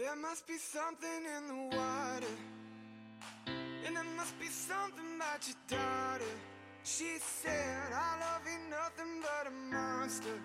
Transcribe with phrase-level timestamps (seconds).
[0.00, 2.34] There must be something in the water.
[3.84, 6.24] And there must be something about your daughter.
[6.84, 10.40] She said, I love you nothing but a monster.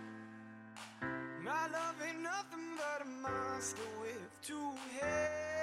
[1.42, 5.56] My love ain't nothing but a monster with two heads.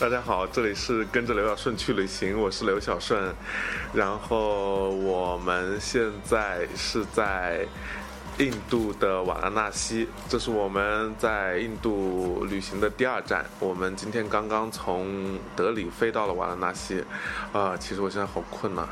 [0.00, 3.34] 大家好，这里是跟着刘小顺去旅行，我是刘小顺。
[3.92, 7.66] 然后我们现在是在
[8.38, 13.44] 印度的瓦拉纳西，这是我们在印度旅行的第二站。
[13.60, 17.04] 我们今天刚刚从德里飞到了瓦拉纳西，
[17.52, 18.88] 啊、其实我现在好困呐、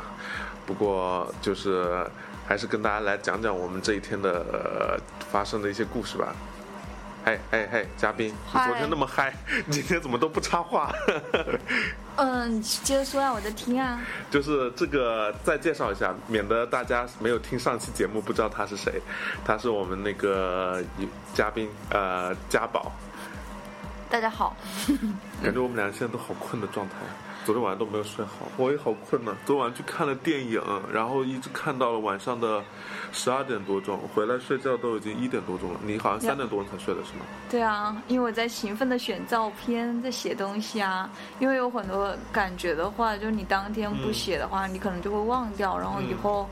[0.65, 2.07] 不过就是
[2.47, 6.33] 还是跟大家来讲讲我们这一天的、发生的一些故事吧。
[7.25, 9.33] 嘿嘿嘿，嘉宾，你昨天那么嗨，
[9.71, 10.93] 今天怎么都不插话？
[12.17, 14.01] 嗯，接着说啊，我在听啊。
[14.29, 19.01] 就是这个再介绍一下，免得大家没有听上期节目不知道他是谁。
[19.45, 20.83] 他是我们那个
[21.33, 22.91] 嘉宾，呃，家宝。
[24.11, 24.57] 大家好，
[25.43, 26.97] 感觉我们俩现在都好困的状态，
[27.45, 29.37] 昨天晚上都没有睡好，我也好困呢。
[29.45, 30.63] 昨晚上去看了电影，
[30.93, 32.63] 然后一直看到了晚上的
[33.13, 35.81] 十二点多钟，回来睡觉都已经一点多钟了。
[35.85, 37.25] 你好像三点多钟才睡的是吗？
[37.51, 41.11] 对啊，因为我在勤奋的选照片，在写东西啊。
[41.41, 46.49] 因为有很多感觉的话，就是你当天不写的话，你可能就会忘掉，然后以后，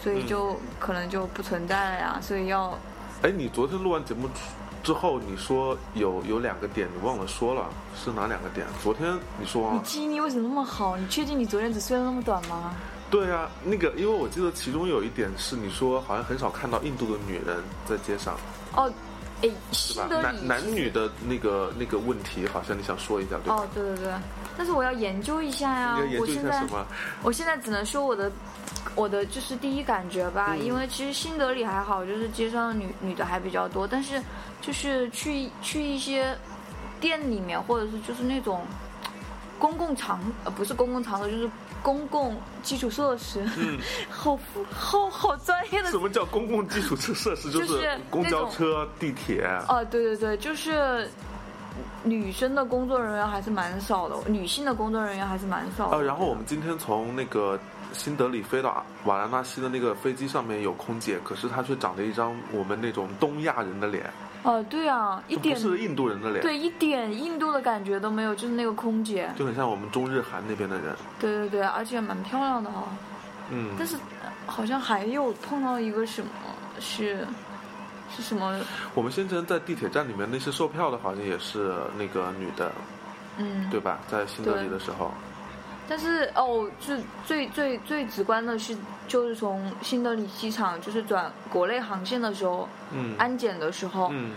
[0.00, 2.18] 所以就可能就不存在了呀。
[2.22, 2.78] 所以要
[3.22, 4.28] 哎，你昨天录完节目
[4.82, 7.68] 之后，你说有有两个点你忘了说了，
[8.02, 8.66] 是哪两个点？
[8.82, 9.80] 昨天你说忘了。
[9.80, 10.96] 你记忆力为什么那么好？
[10.96, 12.74] 你确定你昨天只睡了那么短吗？
[13.10, 18.36] 对啊，那个，因为我记得其中有一点是你说好像很少看到印度的女人在街上，
[18.76, 18.90] 哦，
[19.42, 20.06] 哎，是吧？
[20.06, 23.56] 男男女的那个那个问题，好像你想说一下，对吧？
[23.56, 24.12] 哦，对对对，
[24.56, 25.98] 但是我要研究一下呀。
[26.18, 26.62] 我现在？
[27.22, 28.30] 我现在只能说我的，
[28.94, 34.20] 我的就是第一感觉吧，嗯因为其实新德里还好，就是街上的女女的还比较多，但是
[34.60, 36.36] 就是去去一些
[37.00, 38.62] 店里面，或者是就是那种
[39.58, 41.50] 公共场呃不是公共场所，就是
[41.82, 43.78] 公共基础设施，嗯
[44.10, 47.50] 好复好好专业的什么叫公共基础设设施？
[47.50, 49.42] 就就是是公交车、地铁。
[49.68, 51.08] 哦，对对对，就是
[52.02, 55.96] 女生的工作人员还是蛮少的，女性的工作人员还是蛮少的。
[55.96, 57.58] 呃，然后我们今天从那个
[57.92, 64.08] 新德里飞到瓦拉纳西的那个飞机上面有空姐，可是她却长着一张我们那种东亚人的脸，
[64.42, 70.94] 哦，对啊，一点不是印度人的脸，对一点印度的感觉都没有，就是那个空姐，就很像我们中日韩那边的人。
[71.18, 72.84] 对对对，而且蛮漂亮的哈、
[73.50, 76.28] 嗯，但是呃好像还有碰到一个什么
[76.78, 77.26] 是
[78.14, 78.58] 是什么？
[78.94, 82.70] 我们先前在地铁站里面那些售票的，好像也是那个女的，
[83.38, 83.98] 嗯，对吧？
[84.08, 85.10] 在新德里的时候，
[85.88, 88.76] 但是哦，最最最最直观的是，
[89.08, 93.14] 就是从新德里机场就是转国内航线的时候，嗯。
[93.18, 94.32] 安检的时候，嗯，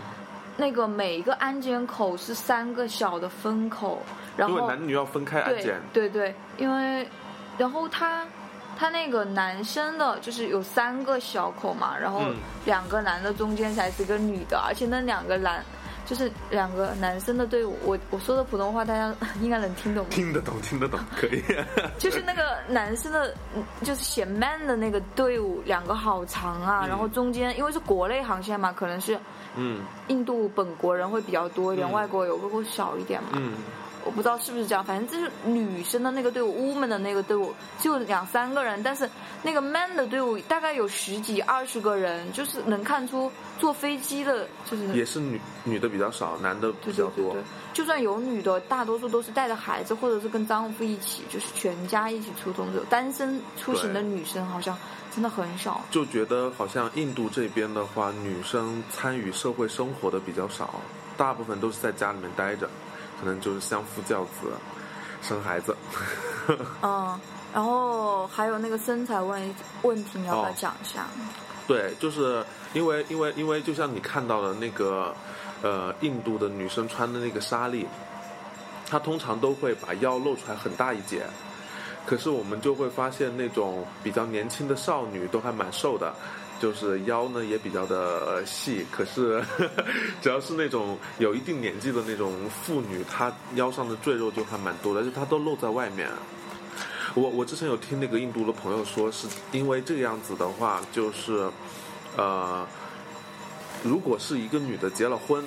[0.56, 4.02] 那个每一个安检口是三个小的分口，
[4.36, 7.08] 然后因为男女要分开安对检，对对，因为
[7.58, 8.24] 然后他
[8.78, 12.36] 他那个男生的就是有三个小口嘛，然后嗯。
[12.64, 15.62] 两个男的中间才是一个女的，而且那两个男
[16.06, 21.42] 就是两个男生的队伍，我我说的普通话大家应该能听懂吧，听得懂，听得懂，可以。
[21.98, 26.88] 就是那个男生的，嗯就是显 man 的那个队伍，两个好长啊，嗯。
[26.88, 29.18] 然后中间因为是国内航线嘛，可能是
[29.56, 29.82] 嗯。
[30.08, 31.92] 印度本国人会比较多一点，嗯。
[31.92, 33.28] 外国游客会少一点嘛。
[33.34, 33.52] 嗯，
[34.04, 39.08] 我不知道是不是这样，反正就是女生的那个队伍，woman 的那个队伍就两三个人，但是
[39.42, 52.80] 那个 man 的队伍大概有十几二十个人，就是能看出坐飞机的，就是也是女女的比较少，男的比较多对对对。，就算有女的，大多数都是带着孩子，或者是跟丈夫一起，就是全家一起出动的。
[52.90, 54.76] 单身出行的女生好像
[55.14, 55.80] 真的很少。
[55.90, 60.80] 就觉得好像印度这边的话，女生参与社会生活的比较少，
[61.16, 62.68] 大部分都是在家里面待着，
[63.20, 64.50] 可能就是相夫教子，
[65.22, 65.76] 生孩子。
[66.82, 67.18] 嗯，
[67.54, 71.06] 然后还有那个身材问问题，你要不要哦讲一下？
[71.66, 72.44] 对，就是
[72.74, 75.14] 因为因为因为就像你看到的那个，
[75.62, 77.86] 呃，印度的女生穿的那个纱丽，
[78.88, 81.22] 她通常都会把腰露出来很大一截。
[82.04, 86.12] 可是我们就会发现，那种比较年轻的少女都还蛮瘦的，
[86.64, 88.86] 就是腰呢也比较的细。
[88.90, 89.44] 可是
[90.22, 96.08] 只要是那种有一定年纪的那种妇女，她腰上的赘肉就还蛮多的，而且她都露在外面。
[97.14, 101.50] 我我之前有听那个印度的朋友说，是因为这个样子的话，就是，
[102.16, 102.66] 呃，
[103.82, 105.44] 如果是一个女的结了婚，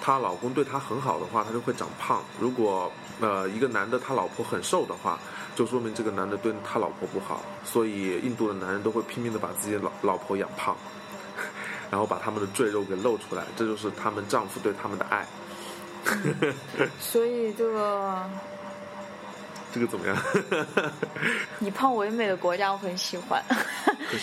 [0.00, 5.18] 她老公对她很好的话，她就会长胖；如果呃一个男的他老婆很瘦的话，
[5.56, 7.42] 就说明这个男的对他老婆不好。
[7.64, 10.76] 所以印度的男人都会拼命的把自己的老老婆养胖。
[11.90, 15.24] 然后把他们的赘肉给露出来，这就是他们丈夫对他们的爱。
[16.98, 18.28] 所以这个
[19.72, 20.16] 这个怎么样？
[21.60, 23.40] 以胖为美的国家我很喜欢，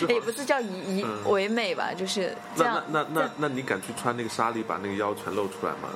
[0.08, 2.84] 也不是叫以以嗯为美吧，就是这那样。
[2.90, 5.88] 那那那那你敢去穿那个纱丽把那个腰全露出来吗？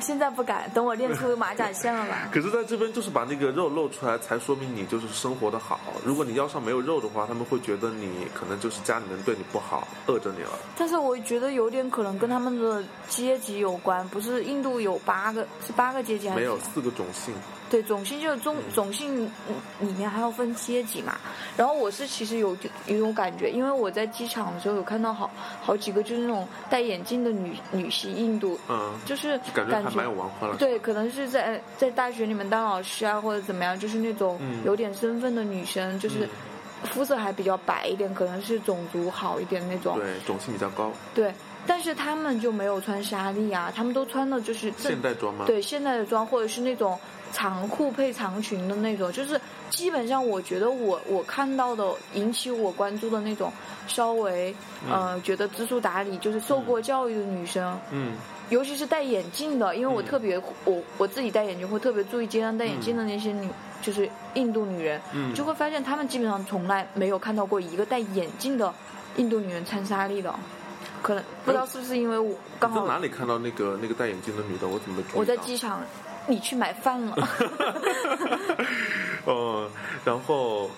[0.00, 2.28] 现在不敢，等我练出马甲线了吧。
[2.32, 5.80] 可是在这边就是把那个肉露出来，才说明你就是生活的好。
[6.04, 10.50] 如果你腰上没有肉的话，他们会觉得你可能就是家里人对你不好，饿着你了。
[10.76, 17.34] 但是我觉得有点可能跟他们的阶级有关，不是印度有八个是八个阶级还是没有四个种姓，
[17.70, 21.16] 对，种姓就是种种姓嗯里面还要分阶级嘛。
[21.56, 22.56] 然后我是其实有
[22.86, 25.30] 有一种感觉，因为我在机场的时候有看到好
[25.62, 30.56] 好几个就是那种戴眼镜的女女系印度，嗯，就是感觉还蛮有文化了。
[30.56, 36.28] 对，可能是在在大学里面当老师啊，或者怎么样，就是那种嗯有点身份的女生，就是嗯
[36.92, 39.98] 肤色还比较白一点，可能是种族好一点那种。
[39.98, 40.90] 对，种姓比较高。
[41.14, 41.32] 对，
[41.66, 46.98] 但是他们就没有穿纱丽啊，他们都穿的就是现代装吗？，对现代的装，或者是那种
[47.32, 49.40] 长裤配长裙的那种，就是
[49.70, 53.50] 基本上我觉得我我看到的引起我关注的那种
[53.86, 54.54] 稍微
[54.90, 58.12] 呃觉得知书达理，就是受过教育的女生，嗯
[58.50, 63.48] 尤其是戴眼镜的，因为我嗯特别、我我自己戴眼镜会特别注意街上戴眼镜的那些女，
[63.82, 68.72] 就是印度女人，嗯，就会发现她们基本上从来没有看到过一个戴眼镜的
[69.16, 70.34] 印度女人穿纱丽的，
[71.02, 74.68] 可能不知道是不是因为我刚好在哪里看到那个那个戴眼镜的女的？
[74.68, 75.18] 我怎么没注意？
[75.18, 75.80] 我在机场，
[76.26, 77.28] 你去买饭了。
[79.26, 79.70] 嗯，
[80.04, 80.70] 然后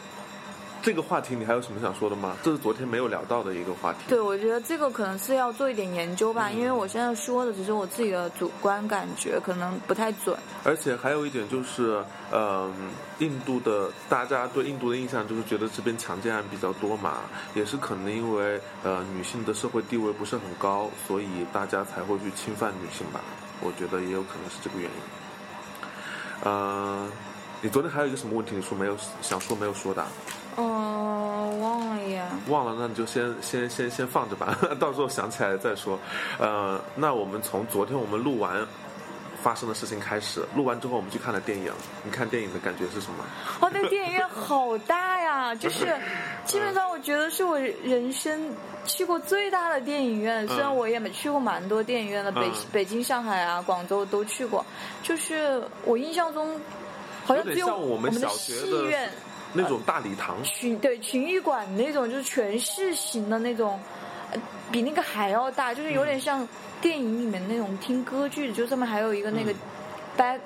[0.86, 2.36] 这个话题你还有什么想说的吗？
[2.44, 3.98] 这是昨天没有聊到的一个话题。
[4.06, 10.38] 对，我觉得这个可能是要做一点研究嗯吧，因为我现在说的只是我自己的主观感觉，可能不太准。
[10.62, 12.00] 而且还有一点就是，
[12.30, 12.72] 嗯、
[13.18, 17.14] 印度的大家对印度的印象就是觉得这边强奸案比较多嘛，
[17.56, 23.20] 也是可能因为呃女性的社会地位不是很高，所以大家才会去侵犯女性吧。
[23.60, 26.48] 我觉得也有可能是这个原因。
[26.48, 27.08] 呃，
[27.60, 28.54] 你昨天还有一个什么问题？
[28.54, 30.06] 你说没有想说没有说的啊？
[30.56, 32.26] 嗯、忘了呀。
[32.48, 35.98] 忘了，那你就先先先先放着吧， 到时候想起来再说。
[36.38, 38.66] 呃，那我们从昨天我们录完
[39.42, 41.72] 发生的事情开始，录完之后我们去看了电影。
[42.04, 43.24] 你看电影的感觉是什么？
[43.60, 45.54] 哦，那个电影院好大呀！
[45.56, 45.86] 就是
[46.44, 48.50] 基本上我觉得是我人生
[48.84, 50.46] 去过最大的电影院。
[50.48, 54.64] 虽然我也没去过蛮多电影院的，北嗯北京、上海啊、广州都去过。
[55.02, 56.60] 就是我印象中，
[57.24, 59.10] 好像有只有像我们的戏院。
[59.56, 63.80] 那种大礼堂，群对群艺馆那种，就是全市型的那种，
[64.32, 64.38] 呃
[64.70, 66.46] 比那个还要大，就是有点像
[66.80, 69.56] 电影里面那种听歌剧，就上面还有一个那个嗯。
[70.16, 70.38] Back、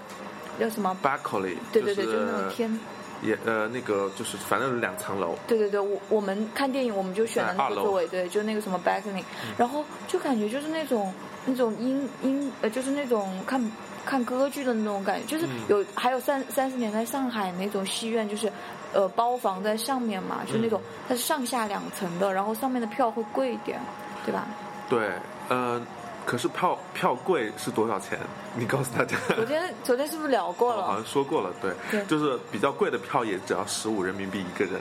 [0.58, 2.80] 叫什么？Berkeley，对对对，就就是那种天。
[3.22, 9.22] 也呃那个就是反正两层楼，对对对，我我们看电影我们就选的在二楼那个座位，对，就那个什么 balcony，、
[9.56, 11.14] 然后就感觉就是那种
[11.46, 13.72] 那种音音呃，就是那种看
[14.04, 15.60] 看歌剧的那种感觉，就是嗯。
[15.68, 18.50] 有、还有三三十年代上海那种戏院，就是
[18.92, 23.80] 呃包房在上面嘛，就是那种、嗯它是上下两层的，然后上面的票会贵一点，
[24.24, 24.46] 对吧？
[24.88, 25.10] 对，
[25.48, 25.80] 呃，
[26.24, 28.18] 可是票票贵是多少钱？
[28.54, 29.16] 你告诉大家。
[29.34, 30.82] 昨天昨天是不是聊过了？
[30.82, 34.80] 哦好像说过了，对，对就是比较贵的票也只要十五人民币一个人，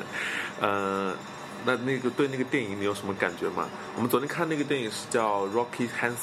[0.61, 1.13] 呃，
[1.65, 3.67] 那那个对那个电影你有什么感觉吗？
[3.95, 6.13] 我们昨天看那个电影是叫《Rocky Handsome》，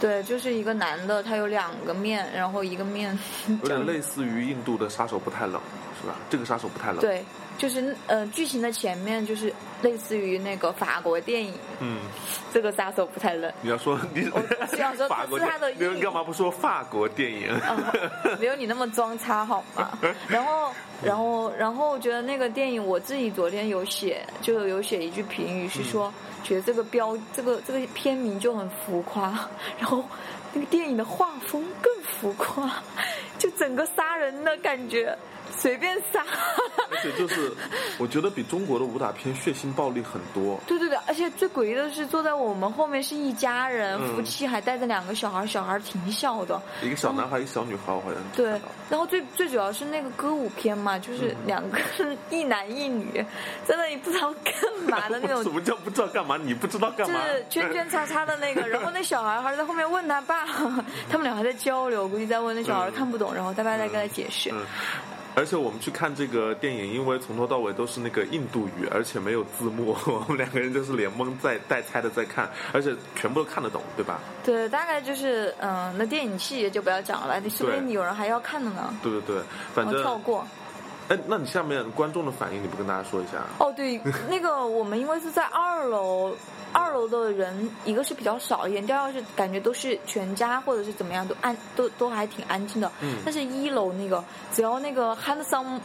[0.00, 3.16] 对，就是一个男的，他有两个面，然后一个面
[3.62, 5.60] 有点类似于印度的杀手不太冷，
[6.00, 6.16] 是吧？
[6.28, 7.24] 这个杀手不太冷，，对，
[7.56, 11.98] 就是呃，剧情的前面就是类似于那个法国电影，嗯，
[12.52, 17.48] 这个杀手不太冷，你要说你我是要说 法国是他的你干嘛不说法国电影？
[17.68, 19.96] 哦，没有你那么装叉好吗？
[20.28, 30.04] 然后， 然后，然后我觉得那个电影我自己昨天有写，就有写一句评语是说，觉得这个标这个这个片名就很浮夸，然后
[30.52, 32.82] 那个电影的画风更浮夸，
[33.38, 35.16] 就整个杀人的感觉，
[35.64, 36.22] 随便杀。
[36.90, 37.50] 而且就是，
[37.98, 40.60] 我觉得比中国的武打片血腥暴力很多。
[40.66, 46.60] 对对对，而且最诡异的是，坐在我们后面是一家人，嗯夫妻还带着两个小孩，小孩挺小的。
[46.82, 53.24] 一个小男孩，一个小女孩，我好像对，然后最最主要是那个歌舞片嘛，就是两个人一男一女，
[53.64, 54.54] 在那里不知道干
[54.86, 56.36] 嘛的那种什， 么叫不知道干嘛？
[56.36, 57.24] 你不知道干嘛就嘛？
[57.32, 58.60] 是圈圈叉叉的那个。
[58.68, 60.44] 然后那小孩还在后面问他爸，
[61.08, 64.50] 他们俩还在交流，估计在问那小孩看不懂，然后他爸在跟他解释。
[64.52, 64.66] 嗯，
[65.36, 74.20] 而且我们去看这个电影，因为从头到尾都是那个印度语，而且没有字幕， 我们两个人就是连蒙带带猜的在看，而且全部都看得懂，对吧？
[74.44, 78.94] 对，大概就是嗯，那电影细节就不要讲了，你说不定对有人还要看的呢。
[79.02, 79.42] 对对对，
[79.74, 80.46] 反正跳过。
[81.08, 83.32] 哎，那你下面观众的反应，你不跟大家说一下？
[83.58, 86.34] 哦，对，那个我们因为是在二楼
[86.74, 92.90] 二楼的人一个是比较少一点，第二个是感觉都是全家或者是怎么样都安都都还挺安静的。
[93.00, 95.80] 嗯但是一楼那个只要那个 handsome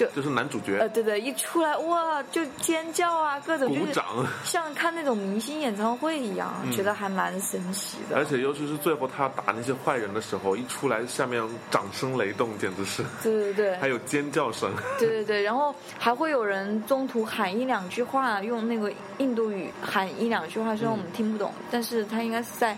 [0.00, 4.04] 就就是男主呃角对对一出来哇就尖叫啊各种鼓掌，
[4.44, 8.16] 像看那种明星演唱会一样，嗯觉得还蛮神奇的。
[8.16, 14.70] 而且尤其是最后他打那些坏人的时候，一出来下面掌声雷动，简直是，对对对， 还有尖叫声。
[14.98, 22.76] 对对对，然后还会有人中途喊一两句话，用那个印度语喊一两句话，虽然我们听不懂，但是他应该是在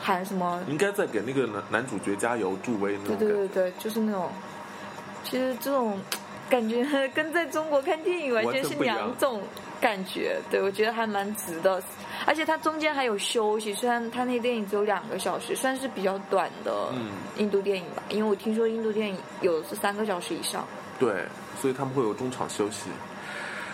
[0.00, 0.62] 喊什么？
[0.68, 3.28] 应该在给那个男男主角加油助威那种对。
[3.28, 4.30] 对对对，就是那种，
[5.24, 5.98] 其实这种
[6.48, 9.42] 感觉跟在中国看电影完全是两种
[9.80, 10.40] 感觉。
[10.50, 11.82] 对，我觉得还蛮值的，
[12.26, 20.66] 而且它中间还有休息，虽然它那电影只有两个小时，算是比较短的嗯印度电影吧，因为我听说印度电影有三个小时以上。
[20.98, 21.24] 对，
[21.60, 22.90] 所以他们会有中场休息。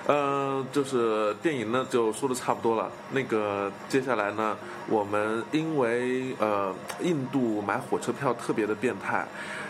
[0.07, 2.93] 呃，就是电影呢就说的差不多了。
[3.11, 4.55] 那个接下来呢，
[4.87, 9.25] 我们因为呃印度买火车票特别的变态，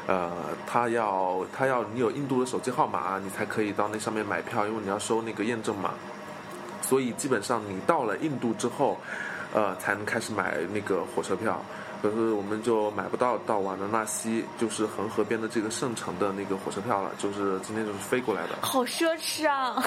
[0.06, 0.30] 呃，
[0.66, 5.90] 他要他要你有印度的手机号码，你才可以到那上面买票，因为你要收那个验证码。
[6.82, 8.98] 所以基本上你到了印度之后，
[9.54, 11.58] 呃，才能开始买那个火车票。
[12.04, 19.82] 可是我们就买不到到瓦伦纳西，就是恒河边的这个圣城的那个火车票了，就是今天就是飞过来的，好奢侈啊！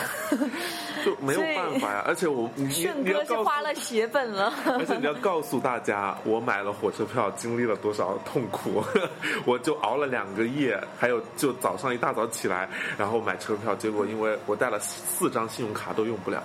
[1.05, 2.03] 就没有办法呀。
[2.07, 4.51] 而且我你你顺哥是花了血本了。
[4.65, 8.83] 而且你要告诉大家，我买了火车票，经历了多少痛苦，
[9.45, 16.41] 我就熬了两个夜，还有就早上一大早起来，然后买车票，结果因为我带了四张信用卡都用不了，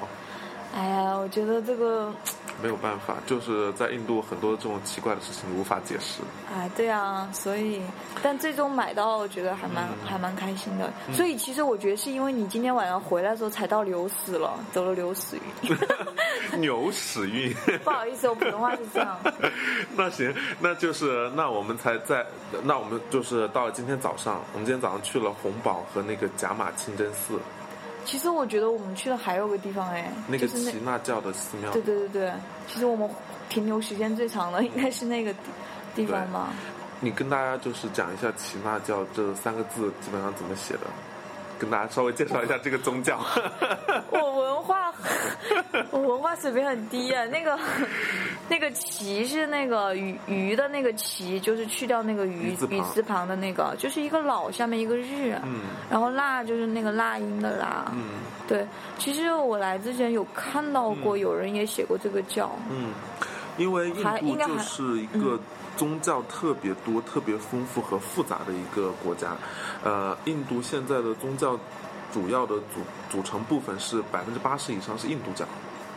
[0.74, 2.10] 哎呀，我觉得这个，
[2.62, 6.22] 没有办法，就是在印度很多这种奇怪的事情无法解释。
[6.50, 7.82] 哎，对啊，所以，
[8.22, 10.90] 但最终买到，我觉得还蛮、还蛮开心的。
[11.12, 15.76] 所以其实我觉得是因为你今天晚上回来的时候踩到牛屎了，得了牛屎运。
[16.58, 17.54] 牛屎运。
[17.84, 19.18] 不好意思，我普通话是这样。
[19.94, 22.24] 那行，那就是那我们才在，
[22.62, 27.38] 那我们就是到了今天早上，我们今天早上去了红堡和那个甲马清真寺，
[28.04, 31.70] 其实我觉得我们去的还有个地方，哎，那个就是耆那教的寺庙。
[31.72, 32.32] 对对对对，
[32.68, 33.08] 其实我们
[33.48, 35.38] 停留时间最长的应该是那个地
[35.94, 36.50] 地方吧。
[37.00, 40.80] 你跟大家就是讲一下耆那教这三个字基本上怎么写的，
[41.62, 43.20] 跟大家稍微介绍一下这个宗教。
[44.10, 44.92] 我文化，
[45.92, 47.24] 我文化水平很低啊。
[47.26, 47.56] 那个，
[48.48, 57.84] 那个旗是那个鱼鱼的那个旗，就是去掉那个鱼鱼字旁的那个，就是一个老下面一个日，嗯然后腊就是那个腊音的腊。
[57.92, 58.02] 嗯
[58.48, 58.66] 对，
[58.98, 62.50] 其实我来之前有看到过，有人也写过这个教。
[62.68, 62.90] 嗯，
[63.56, 65.38] 因为印度还应该还就是一个
[65.76, 69.36] 宗教特别多、特别丰富和复杂的一个国家。
[69.82, 71.58] 呃，印度现在的宗教
[72.12, 75.44] 主要的组组成部分是百分之八十以上是印度教，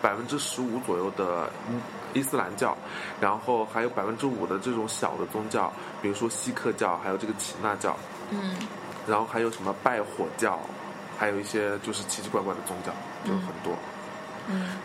[0.02, 1.82] 百分之十五左右的嗯
[2.14, 2.78] 伊斯兰教，
[3.20, 7.98] 然后还有百分之五的这种小的宗教，比如说锡克教，还有这个耆那教，
[8.32, 8.56] 嗯
[9.06, 10.60] 然后还有什么拜火教，
[11.18, 12.92] 还有一些就是奇奇怪怪的宗教，
[13.26, 13.74] 就很多。
[13.74, 13.95] 嗯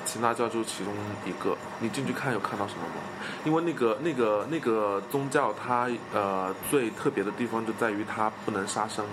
[0.04, 0.92] 其他教就是其中
[1.24, 1.56] 一个。
[1.78, 3.02] 你进去看有看到什么吗？
[3.44, 9.04] 因为那个那个那个宗教它呃最特别的地方就在于它不能杀生，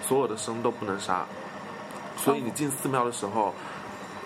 [0.00, 1.24] 所有的生都不能杀，
[2.16, 3.54] 所以你进寺庙的时候。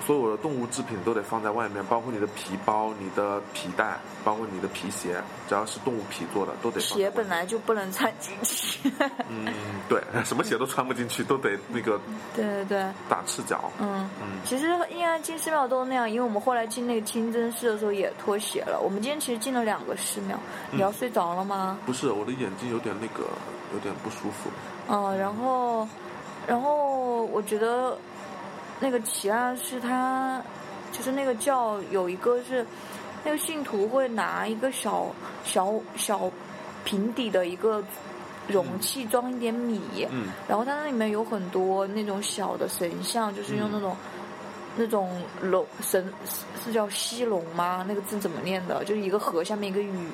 [0.05, 6.81] 所有的动物制品都得放在外面，包括你的皮包、你的皮带，包括你的皮鞋，只要是动物皮做的，都得。
[6.81, 8.93] 鞋本来就不能穿进去。
[9.29, 9.53] 嗯，
[9.88, 12.00] 对，什么鞋都穿不进去，都得那个
[12.35, 13.71] 对对对，打赤脚。
[13.79, 14.09] 嗯。
[14.21, 18.81] 嗯，其实应该进寺庙都那样，因为我们后来进那个清真寺的时候也脱鞋了。
[18.81, 20.38] 我们今天其实进了两个寺庙，
[20.71, 21.79] 你要睡着了吗？
[21.85, 23.25] 不是，我的眼睛有点那个，
[23.73, 24.50] 有点不舒服。
[24.88, 25.88] 嗯，然后，
[26.47, 27.99] 然后我觉得
[28.80, 30.42] 那个奇案是他，
[30.92, 32.64] 就是那个教有一个是，
[33.25, 35.06] 那个信徒会拿一个小
[35.45, 36.30] 小小
[36.85, 37.83] 平底的一个
[38.49, 43.97] 容器装一点米，嗯然后它那里面有很多那种小的神像，就是用那种、
[44.76, 46.12] 那种龙神
[46.64, 47.85] 是叫西龙吗？
[47.88, 48.85] 那个字怎么念的？
[48.85, 50.09] 就是一个河下面一个雨。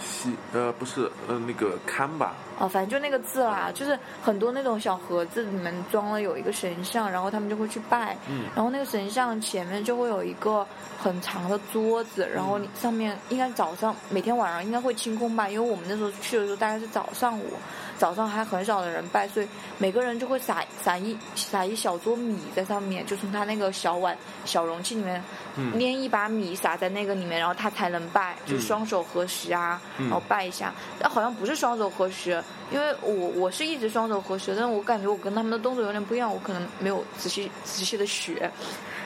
[0.00, 10.66] 西呃不是呃那个堪吧，啊，反正就那个字啦，就是很多那种小盒子里面装了有一个神像，然后他们就会去拜，嗯然后那个神像前面就会有一个
[11.00, 17.52] 很长的桌子，然后你上面应该早上每天晚上应该会清空吧，因为我们那时候去的时候大概是早上午，
[17.96, 19.48] 早上还很少的人拜，所以
[19.78, 25.22] 每个人就会撒撒一撒一小撮米在上面，就从他那个小碗小容器里面
[25.56, 30.74] 嗯捏一把米撒在那个里面，然后他才能拜，就嗯双手合十啊，嗯然后拜一下。
[30.98, 38.50] 但好像不是双手合十，因为我我是一直双手合十，但是我感觉我跟他们的动作有点不一样，我可能没有仔细仔细的学。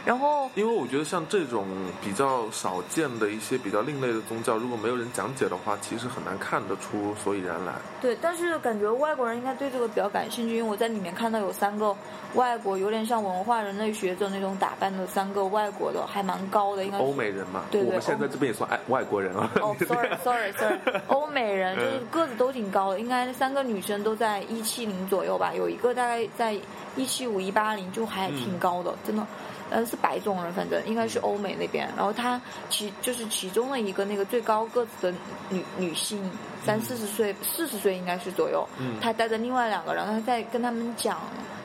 [0.04, 1.64] 然后因为我觉得像这种
[2.02, 7.72] 比较少见的一些比较另类的宗教，如果没有人讲解的话，其实很难看得出所以然来。
[8.00, 11.94] 对，但是感觉外国人应该对这个比较感兴趣，因为我在里面看到有三个
[12.34, 19.48] 外国，有点像文化人类学者那种打扮的三个外国的，还蛮高的，应该是欧美人嘛，对对我们现在这边也算爱外国人啊。
[19.60, 26.54] 哦，sorry，sorry，sorry， 欧美人就是嗯个子都挺高的，应该三个女生都在一七零左右吧，有一个大概在
[26.96, 29.26] 一七五一八零，就还挺高的，真的。
[29.70, 31.88] 呃，是白种人，反正应该是欧美那边。
[31.96, 35.14] 然后她其就是其中的一个那个最高个子的
[35.48, 36.30] 女女性，
[36.62, 38.68] 三四十岁，四十岁应该是左右。
[38.78, 41.18] 嗯她带着另外两个人，然后她在跟他们讲，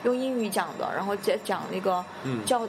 [0.04, 2.66] 用英语讲的，然后在讲那个嗯教，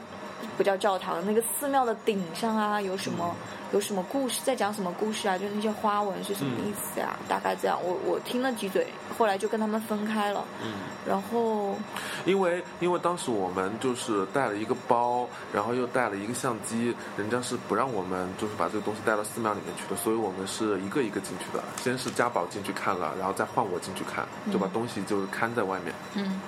[0.58, 5.38] 不叫教堂，那个寺庙的顶上啊有什么、嗯有什么故事，在讲什么故事啊？
[5.38, 8.86] 就是那些花纹是什么意思呀、大概这样，我我听了几嘴，
[9.16, 10.44] 后来就跟他们分开了。
[10.62, 10.72] 嗯，
[11.06, 11.76] 然后
[12.24, 21.62] 因为因为当时我们就是带了一个包，然后又带了一个相机，人家是不让我们就是把这个东西带到寺庙里面去的，所以我们是一个一个进去的。
[21.76, 25.94] 先是家宝进去看了，然后再换我进去看，就把东西就看在外面。
[26.14, 26.40] 嗯，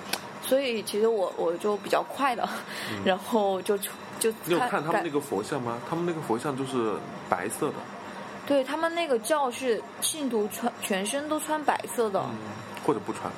[0.43, 2.47] 所以其实我我就比较快的，
[3.03, 3.77] 然后就
[4.19, 5.79] 就嗯你有看他们那个佛像吗？
[5.89, 6.93] 他们那个佛像就是
[7.29, 7.75] 白色的，
[8.45, 12.19] 对他们那个教是信徒穿全身都穿白色的。
[12.19, 12.35] 嗯，
[12.85, 13.31] 或者不穿。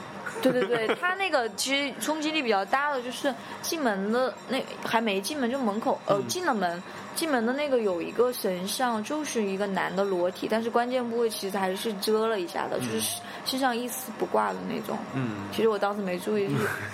[0.51, 6.81] 对对对，他那个其实冲击力比较大的就是进门的那还没进门就门口呃嗯进了门，
[7.15, 14.97] 进门的那个有一个神像，就是一个男的裸体，但是关键部位其实还是遮了一下的，就是身上一丝不挂的那种。
[15.13, 16.47] 嗯，其实我当时没注意，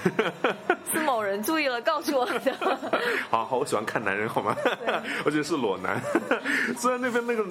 [0.04, 2.54] 是 是某人注意了告诉我的。
[3.30, 4.56] 好好，我喜欢看男人，好吗？
[5.26, 6.02] 而且 是裸男。
[6.78, 7.46] 虽然那边那个，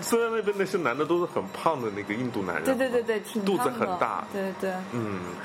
[0.00, 4.74] 虽然那边那些男的都是很胖的那个印度男人，对对对对，挺肚子很大对对对。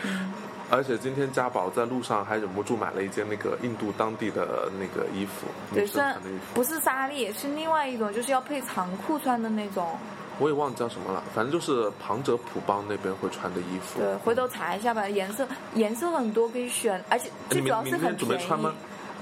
[0.03, 0.31] 嗯。
[0.71, 9.97] 而且今天家宝在路上还忍不住买了一件那个印度当地的那个衣服，对，女生虽然穿的衣服，不是纱丽，是另外一种，就是要配长裤穿的那种。
[10.37, 13.99] 我也忘记叫什么了，反正就是旁遮普邦那边会穿的衣服。
[13.99, 18.47] 对，回头查一下吧，颜色颜色很多可以选，而且最主要是很准备便宜。
[18.47, 18.73] 穿吗？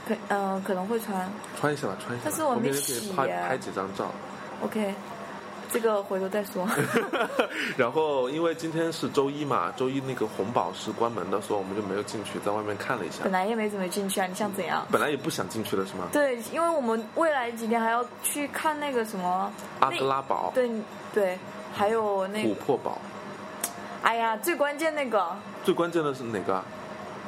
[0.06, 1.32] 可嗯、呃可能会穿。
[1.58, 2.24] 穿一下吧，穿一下。
[2.26, 4.12] 但是我没明天可以拍拍几张照。
[4.62, 4.94] OK，
[5.72, 6.68] 这个回头再说。
[7.78, 13.32] 然后因为今天是周一嘛，周一那个红宝是关门的，所以我们就没有进去，在外面看了一下本。
[13.32, 14.86] 来也没怎么进去啊，你想怎样？
[14.92, 16.08] 本来也不想进去的是吗？
[16.12, 20.70] 对，因为我们未来几天还要去看那个什么阿格拉堡、对
[21.14, 21.38] 对，
[21.74, 22.98] 还有那琥，珀堡，
[24.02, 26.64] 哎呀，最关键那个最关键的是哪个啊？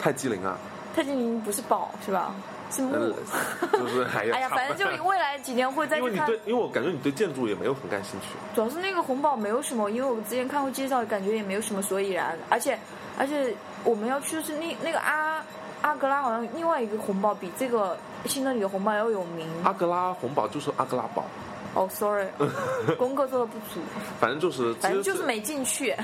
[0.01, 0.57] 泰姬陵啊，
[0.95, 2.33] 泰姬陵不是宝是吧？
[2.69, 6.11] 就是还要哎呀，反正就未来几年会再去看。
[6.11, 8.27] 因为你对，因为我感觉你对建筑也没有很感兴趣。
[8.53, 12.37] 主要是那个红堡没有什么，因为我之前看过介绍，感觉也没有什么所以然。
[12.49, 12.77] 而且
[13.17, 13.53] 而且
[13.83, 15.43] 我们要去的是那那个阿
[15.81, 19.47] 阿格拉，好像另外一个红堡比这个新德里的红宝要有名。
[19.63, 21.25] 阿格拉红堡就是阿格拉堡，
[21.73, 22.27] 哦，sorry，
[22.97, 23.79] 功课做的不足，
[24.19, 25.95] 反正就是，反正就是没进去。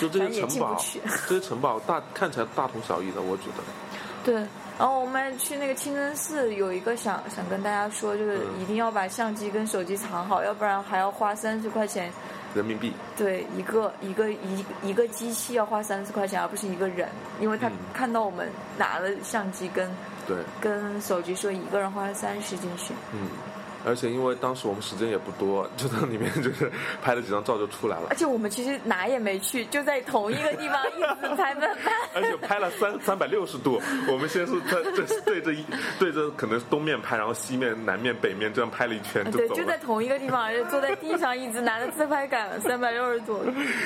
[0.00, 3.62] 就这也些城堡进不去，这些城堡大看起来大同小异的，我觉得。
[4.24, 4.46] 对，
[4.78, 12.12] 然后我们去那个清真寺，有一个想想跟大家说，就是嗯一定要把相机跟手机藏好，要不然还要花三十块钱。
[12.54, 17.08] 人民币，对，一个一个一一个机器要花三十块钱，而不是一个人，
[17.40, 19.90] 因为他嗯看到我们拿了相机跟
[20.26, 22.94] 对，跟手机，说一个人花了三十进去。
[23.12, 23.28] 嗯。
[23.84, 26.70] 而且因为当时我们时间也不多， 就在里面就是
[27.02, 31.92] 拍了几张照就出来了而，且我们其实哪也没去，就在同一个地方一直拍拍拍。
[32.14, 33.80] 而且拍了三三百六十度。
[34.08, 35.64] 我们先是在对对着一
[36.00, 39.78] 对着可能是东面拍，然后西面、南面、北面这样拍了一圈就对，就在。
[39.84, 43.44] 同一个地方，而且坐在地上，一直拿着自拍杆， 三百六十度。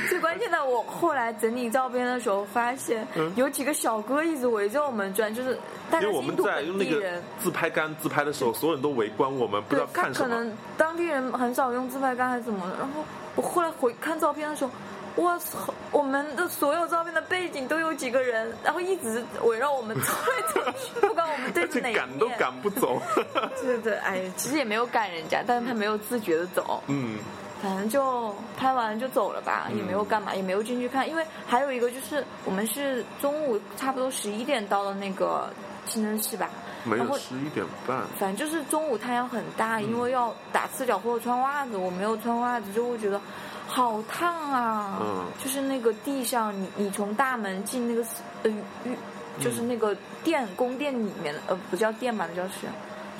[0.08, 5.58] 最关键的，我后来整理照片的时候发现，有几个小哥一直围着我们转，就是
[5.90, 7.20] 大因为我们在用那个。
[7.42, 10.28] 自拍杆自拍的时候，所有人都围观我们，不知道看什么。
[10.28, 14.70] 他可能当地人很少用自拍杆还是怎么的，然后我后来回看照片的时候，
[15.16, 15.72] 我操！
[15.90, 22.06] 我们的所有照片的背景都有几个人，然后一直围绕我们走来走去，不管我们对着 哪一面。
[22.06, 23.00] 赶都赶不走。
[23.60, 27.18] 对对，哎，其实也没有赶人家，但是他没有自觉的走，嗯，
[27.62, 35.50] 反正就拍完就走了吧，也没有干嘛，也没有进去看，因为还有一个就是我们是中午差不多十一点到的那个
[35.86, 36.48] 清真寺吧，
[36.84, 38.02] 没有十一点半。
[38.18, 43.20] 反正就是中午太阳很大，因为要打赤脚或者穿袜子，我没有穿袜子，就会觉得
[43.66, 44.98] 好烫啊！
[45.00, 48.02] 嗯就是那个地上，你你从大门进那个
[48.42, 48.50] 呃
[48.84, 48.96] 浴，
[49.40, 52.66] 就是那个殿宫殿里面，呃，不叫殿吧，那叫是，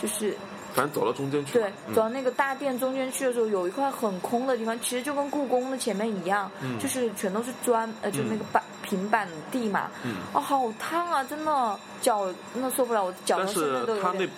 [0.01, 0.37] 就是
[0.79, 1.55] 反正走到中间去。
[1.55, 9.91] 对，嗯走到那个大殿中间去的时候，有一块很空的地方，其实就跟故宫的前面一样，嗯就是全都是砖，呃，就是那个板、平板地嘛。
[10.05, 11.25] 嗯哦，好烫啊！
[11.25, 14.31] 真的，脚真的受不了，我脚是他那都有点。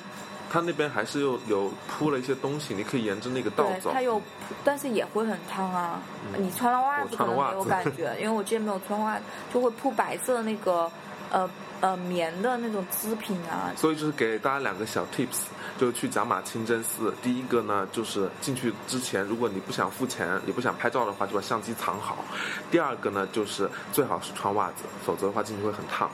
[0.53, 3.91] 他那边还是有有铺了一些东西，你可以沿着那个道对，走。
[3.93, 4.21] 它有，
[4.65, 6.03] 但是也会很烫啊。
[6.37, 9.23] 你穿了袜子可能没有感觉，因为我之前没有穿袜子，
[9.55, 10.91] 就会铺白色的那个
[11.31, 11.49] 呃
[11.81, 13.73] 呃棉的那种织品啊。
[13.77, 15.45] 所以就是给大家两个小 tips，
[15.79, 17.13] 就是去甲马清真寺。
[17.23, 22.25] 第一个呢，就是进去之前，如果你不想付钱，也不想拍照的话，就把相机藏好。
[22.71, 26.11] 第二个呢，就是最好是穿袜子，否则的话进去会很烫。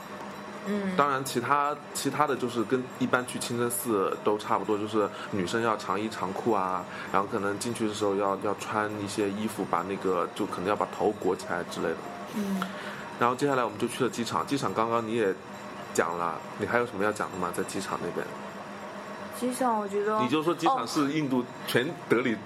[0.69, 11.95] 嗯，当然，其他其他的就是跟一般去清真寺都差不多，就是女生要长衣长裤啊，然后可能进去的时候要要穿一些衣服，把那个就可能要把头裹起来之类的。
[12.35, 12.61] 嗯，
[13.17, 15.33] 然后接下来我们就去了机场，机场刚刚你也
[15.97, 17.51] 讲了，你还有什么要讲的吗？
[17.57, 18.23] 在机场那边，
[19.39, 22.37] 机场我觉得你就说机哦场是印度全德里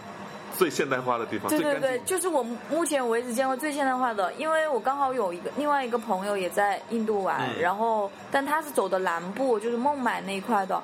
[0.57, 1.99] 最现代化的地方，对对对。
[2.05, 10.81] 就是我目前为止见过最现代化的，因为我刚好有一个另外一个朋友也在印度玩，嗯然后但他是走的南部，就是孟买那一块的。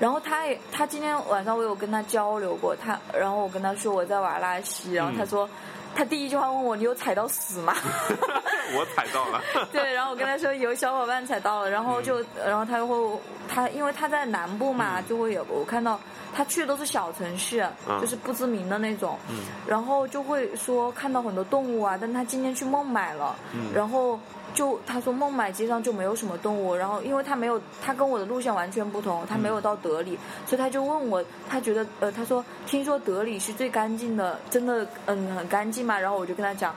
[0.00, 5.48] 然后他也，他今天晚上我有跟他交流过，他，然后我跟他说我在瓦拉西，然后他说，
[5.94, 7.74] 他第一句话问我你有踩到屎吗？
[8.74, 16.00] 我踩到了， 对，然后我跟他说有小伙伴踩到了，然后就，然后他又会，他因为他在南部嘛，就会有我看到
[16.34, 18.00] 他去的都是小城市，嗯。
[18.00, 19.40] 就是不知名的那种，嗯。
[19.66, 23.70] 然后就会说看到很多动物啊，但他今天去孟买了，嗯。
[23.74, 24.18] 然后
[24.54, 36.74] 就他说孟买街上就没有什么动物，然后因为他没有，他跟我的路线完全不同，他没有到德里，所以他就问我，他觉得呃，他说听说德里是最干净的，真的嗯很干净嘛，然后我就跟他讲。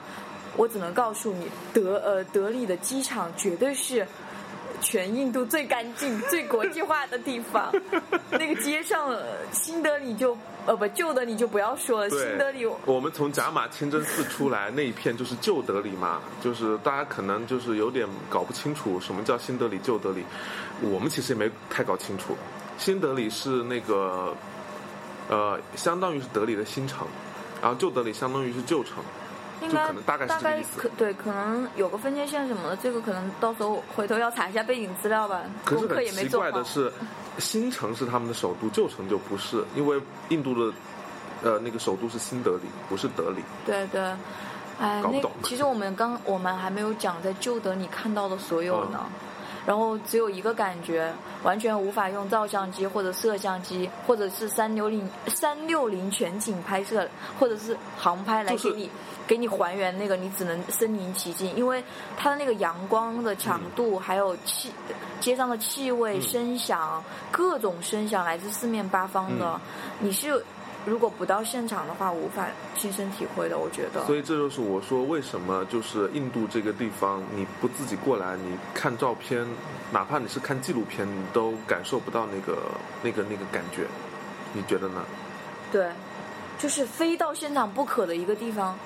[0.58, 4.06] 我只能告诉你，德呃德里的机场绝对是
[4.86, 7.72] 全印度最干净、 最国际化的地方。
[8.30, 9.20] 那个街上，呃
[9.50, 20.24] 新德里就呃不旧德里就不要说了，新德里我们从贾马清真寺出来那一片就是旧德里嘛， 就是大家可能就是有点搞不清楚什么叫新德里、旧德里，
[20.80, 22.36] 我们其实也没太搞清楚。
[22.78, 24.32] 新德里是那个，
[25.28, 27.08] 呃，相当于是德里的新城，
[27.60, 29.02] 然后旧德里相当于是旧城。
[29.62, 36.50] 应该大概大概可对，可能有个分界线什么的，这个可能到时候回头要查一下背景资料吧，可是很奇也没做好。
[36.50, 36.92] 怪的是，
[37.38, 40.76] 新城是他们的首都，旧城就不是，因为印度的，
[41.42, 43.42] 呃，那个首都是新德里，不是德里。
[43.64, 44.00] 对对，
[44.78, 49.00] 哎，那其实我们刚我们还没有讲在旧德里看到的所有呢。
[49.04, 49.25] 嗯
[49.66, 58.90] 然后只有一个感觉，完全无法用照相机或者摄像机，或者是三六零三六零全景拍摄，或者是航拍来就是给你、
[59.26, 61.82] 给你还原那个，你只能身临其境，因为
[62.16, 64.70] 它的那个阳光的强度，还有气
[65.18, 66.22] 街上的气味、嗯。
[66.22, 67.02] 声响，
[67.32, 69.60] 各种声响来自四面八方的，
[70.00, 70.06] 嗯。
[70.06, 70.44] 你是
[70.86, 72.46] 如果不到现场的话，无法
[72.76, 74.06] 亲身体会的，我觉得。
[74.06, 79.44] 所以这就是我说为什么就是印度这个地方，你不自己过来，你看照片，
[79.92, 82.56] 哪怕你是看纪录片，你都感受不到那个
[83.02, 83.82] 那个那个感觉。
[84.52, 85.04] 你觉得呢？
[85.72, 85.90] 对，
[86.56, 88.78] 就是非到现场不可的一个地方。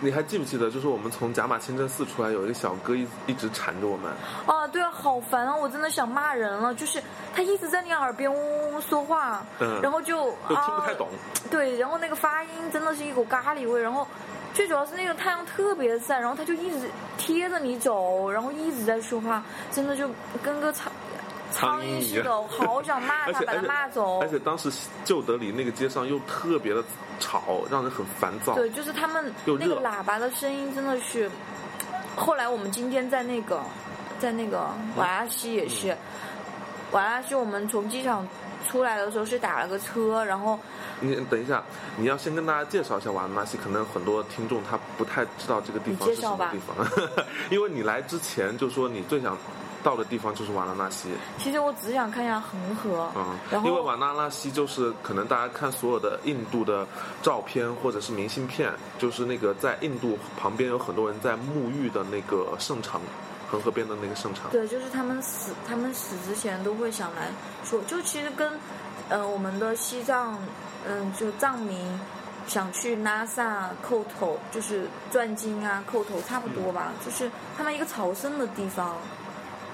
[0.00, 4.10] 你还记不记得，就是我们从甲马清真寺出来，有一个小哥一一直缠着我们，
[4.46, 5.54] 啊，对啊，好烦啊！
[5.54, 7.02] 我真的想骂人了，就是
[7.34, 11.08] 他一直在你耳边嗡嗡说话，嗯然后就都听不太啊懂。
[11.50, 14.06] 对，然后那个发音真的是一股咖喱味，然后
[14.54, 20.08] 最主要是那个太阳特别晒，然后他就一直贴着你走，然后一直在说话，真的就
[20.42, 20.90] 跟个苍
[21.50, 24.28] 苍苍蝇一样蝇似的，我好想骂他，把他骂走而。
[24.28, 24.70] 且当时
[25.04, 26.82] 旧德里那个街上又特别的
[27.18, 28.54] 吵，让人很烦躁。
[28.54, 31.30] 对，就是他们那个喇叭的声音真的是。
[32.16, 33.62] 后来我们今天在那个，
[34.18, 35.96] 在那个瓦拉西也是，
[36.90, 38.26] 瓦拉西我们从机场
[38.68, 40.58] 出来的时候是打了个车，然后
[40.98, 41.62] 你等一下，
[41.96, 46.76] 你要先跟大家介绍一下瓦拉西，可能很多听众他不太知道这个地方是什么地方，
[47.48, 49.38] 因为你来之前就说你最想
[49.82, 56.86] 到的地方就是瓦拉纳西，其实我只想看一下恒河，嗯，然后因为瓦拉纳西就是可能大家看所有的印度的
[57.22, 63.00] 照片或者是明信片，就是那个在印度旁边有很多人在沐浴的那个圣城，
[63.50, 64.50] 恒河边的那个圣城。
[64.50, 67.30] 对，就是他们死，他们死之前都会想来
[67.64, 68.52] 说，就其实跟，
[69.08, 70.38] 呃，我们的西藏，
[70.86, 71.98] 嗯，就藏民
[72.46, 78.96] 想去拉萨叩头，就是转经啊、叩头差不多吧，就是他们一个朝圣的地方，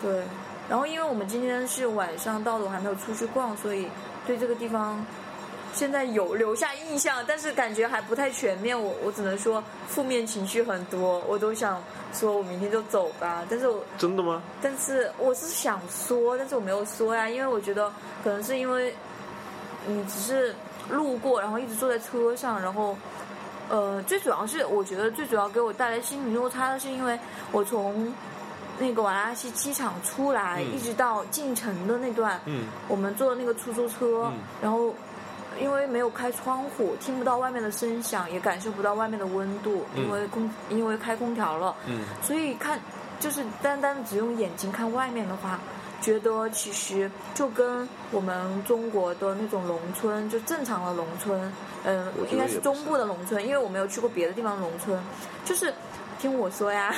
[0.03, 0.23] 对。
[0.69, 3.87] 然后因为我们今天是晚上到的，我还没有出去逛，所以
[4.27, 5.05] 对这个地方
[5.73, 8.77] 现在有留下印象，但是感觉还不太全面。
[8.77, 11.81] 我我只能说负面情绪很多，我都想
[12.13, 13.45] 说我明天就走吧。
[13.49, 14.43] 但是我真的吗？
[14.61, 17.93] 但是我是想说，但是我没有说呀，因为我觉得
[18.25, 18.93] 可能是因为
[19.87, 20.53] 你只是
[20.91, 22.97] 路过，然后一直坐在车上，然后
[23.69, 27.17] 呃，最主要是我觉得最主要给我带来心理落差的是，因为
[27.53, 28.13] 我从
[28.79, 30.73] 那个瓦拉西机场出来，嗯。
[30.75, 32.67] 一直到进城的那段，嗯。
[32.89, 34.39] 我们坐的那个出租车，嗯。
[34.63, 34.95] 然后
[35.61, 40.05] 因为没有开窗户，听不到外面的声响，也感受不到外面的温度，嗯。
[40.05, 42.05] 因为空因为开空调了，嗯。
[42.23, 42.79] 所以看
[43.19, 45.59] 就是单单只用眼睛看外面的话，
[46.03, 51.53] 觉得其实就跟我们中国的那种农村，就正常的农村，
[51.85, 55.01] 嗯、应该是中部的农村，因为我没有去过别的地方的农村，
[55.47, 55.73] 就是
[56.21, 56.95] 听我说呀，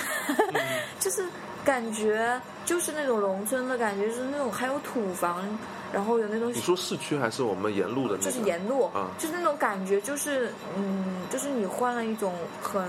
[0.53, 0.61] 嗯。
[0.99, 1.25] 就是
[1.69, 5.47] 感觉就是那种农村的感觉，就是那种还有土房，
[5.93, 8.25] 然后有那种你说市区还是我们沿路的那个？
[8.25, 12.83] 就是沿路，啊就是那种感觉，就是嗯，就是你换了一种很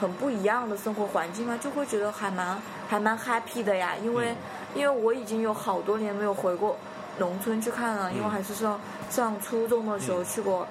[0.00, 3.92] 很不一样的生活环境嘛，就会觉得还蛮还蛮 happy 的呀。
[4.02, 4.36] 因为、嗯
[4.72, 6.76] 因为我已经有好多年没有回过
[7.18, 10.66] 农村去看了，因为嗯还是上上初中的时候嗯去过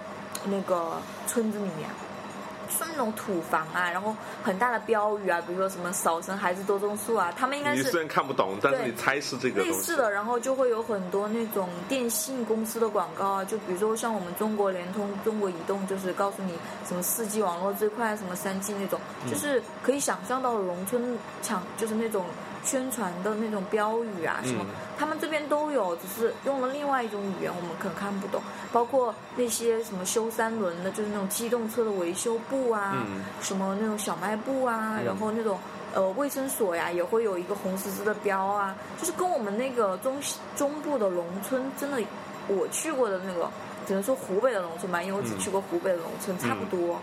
[0.46, 1.90] 那个村子里面。
[2.70, 9.62] 就是那种土房啊，然后很大的标语啊，比如说什么“少生孩子多种树”啊，他们应该是你虽然看不懂，但是你猜是这个。
[9.62, 16.54] 类似的，然后就会有很多那种电信公司的广告啊，就比如说像我们中国联通、中国移动，就是告诉你
[16.88, 22.26] 什么四 G 网络最快，什么三 G 那种，嗯就是可以想象到的农村抢，就是那种
[22.64, 28.42] 宣传的那种标语啊什么，嗯他们这边都有，只是用了另外一种语言，我们可能看不懂。
[28.74, 35.58] 包括那些什么修三轮的，就是那种机动车的维修部啊，嗯什么那种小卖部啊，嗯然后那种
[35.94, 40.20] 呃卫生所呀，也会有一个红十字的标啊，就是跟我们那个中
[40.58, 42.02] 中部的农村真的，
[42.50, 43.50] 我去过的那个，
[43.88, 47.00] 只能说湖北的农村吧，因为我只嗯去过湖北的农村，差不多。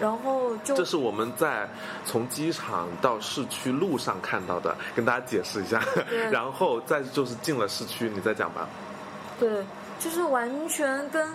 [0.00, 1.68] 然后就这是我们在
[2.04, 5.82] 从机场到市区路上看到的，跟大家解释一下。
[6.30, 8.68] 然后再就是进了市区，你再讲吧。
[9.40, 9.64] 对，
[9.98, 11.28] 就是完全跟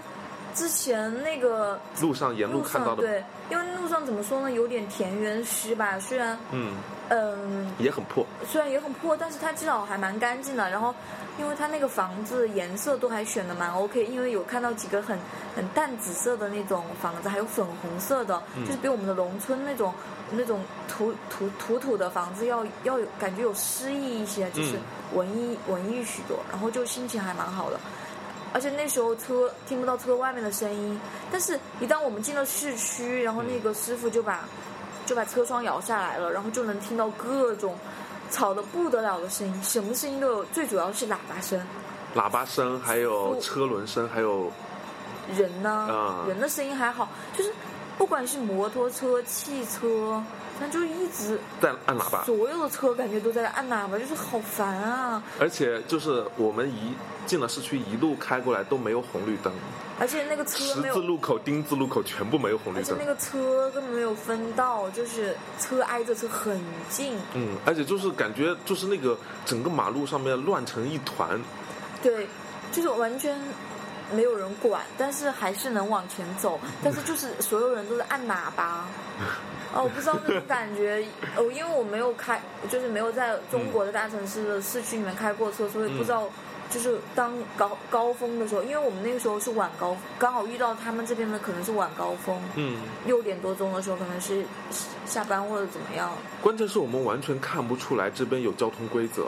[0.54, 6.74] 之前那个路上沿路路看到的，对，因为路上怎么说呢，有点田园诗吧，虽然嗯，
[7.12, 7.72] 嗯。
[7.78, 8.26] 也很破。
[8.48, 10.70] 虽然也很破，但是它至少还蛮干净的。
[10.70, 10.94] 然后，
[11.38, 15.18] 因为它那个房子颜色都还选的蛮 OK，因为有看到几个很
[15.56, 19.94] 很淡紫色的那种房子，还有粉红色的，嗯就是比我们的农村那种
[20.32, 27.80] 那种土土土土的房子要要有感觉有诗意一些，就是嗯文艺、文艺许多，然后就心情还蛮好的。
[28.54, 31.00] 而且那时候车听不到车外面的声音，
[31.32, 34.42] 但是一旦我们进了市区，然后那个师傅就把
[35.12, 37.78] 就把车窗摇下来了，然后就能听到各种
[38.30, 41.62] 吵得不得了的声音，什么声音都有，最主要是喇叭声。
[42.16, 44.50] 喇叭声，还有车轮声，还有
[45.36, 47.54] 人呢、啊人的声音还好，就是
[47.98, 50.24] 不管是摩托车、汽车，
[50.62, 52.24] 反正就一直在按喇叭。
[52.24, 55.24] 所有的车感觉都在按喇叭，就是好烦啊！
[55.40, 56.94] 而且就是我们一
[57.26, 59.52] 进了市区，一路开过来都没有红绿灯，
[60.00, 63.06] 而且那个车十字路口、丁字路口全部没有红绿灯而且那。
[63.12, 71.42] 个车根本没有分道，就是车挨着车很近，嗯，而且就是感觉就是那个整个马路上面乱成一团，
[72.04, 72.28] 对，
[72.72, 73.36] 就是完全
[74.14, 78.86] 没有人管，但是还是能往前走，但是就是所有人都在按喇叭。
[79.74, 81.02] 哦，我不知道那种感觉，
[81.38, 86.28] 哦，因为我没有开，就是没有在中国的大城市的市区里面开过车，所以不知道，
[86.70, 94.44] 就是当高高峰的时候，因为我们那个时候是晚高，刚好遇到他们这边的可能是晚高峰，嗯，六点多钟的时候可能是
[95.06, 99.28] 下班或者怎么样，关键是我们完全看不出来这边有交通规则，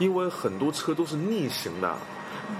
[0.00, 1.96] 因为很多车都是逆行的，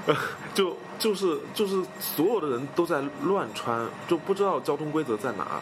[0.55, 5.61] 就就是就是所有的人都在乱穿，就不知道交通规则在哪。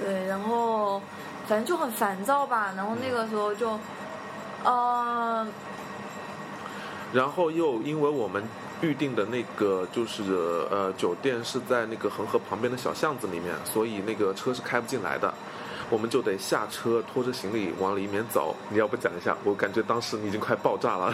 [0.00, 1.00] 对，然后
[1.46, 3.78] 反正就很烦躁吧，然后那个时候就，
[4.64, 5.46] 呃，
[7.12, 8.42] 然后又因为我们
[8.80, 10.22] 预定的那个就是
[10.70, 15.34] 呃酒店是在那个恒河旁边的小巷子里面，所以那个车是开不进来的，
[15.90, 18.54] 我们就得下车拖着行李往里面走。
[18.68, 19.36] 你要不讲一下？
[19.44, 21.06] 我感觉当时你已经快爆炸了。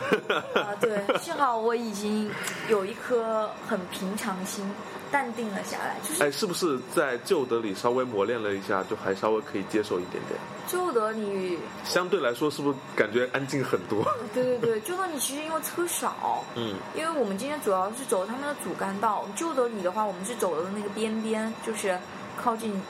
[0.54, 2.30] 啊，对，幸好我已经
[2.68, 4.68] 有一颗很平常心，
[5.10, 5.96] 淡定了下来。
[6.02, 10.38] 就是哎，是不是在旧德里稍微磨练了一下，就还稍微可以接受一点点？
[10.66, 14.02] 旧德里，相对来说，是不是感觉安静很多？
[14.34, 19.24] 对对对，旧德里其实因为车少，嗯因为我们今天主要是走他们的主干道。
[19.37, 21.98] 旧德里的话，我们是走的那个边边，就是
[22.42, 22.80] 靠近